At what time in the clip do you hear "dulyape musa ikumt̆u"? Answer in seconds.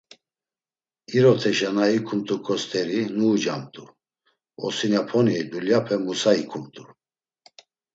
5.51-6.83